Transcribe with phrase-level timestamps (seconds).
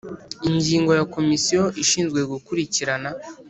[0.49, 3.09] Ingingo ya Komisiyo ishinzwe gukurikirana